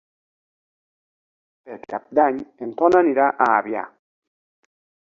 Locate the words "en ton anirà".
2.69-3.31